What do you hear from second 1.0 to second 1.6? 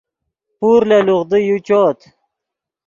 لوغدو یو